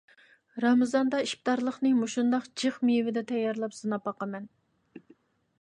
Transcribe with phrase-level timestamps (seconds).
[0.63, 4.53] رامىزاندا ئىپتارلىقنى مۇشۇنداق جىق مېۋىدە تەييارلاپ سىناپ باقىمەن.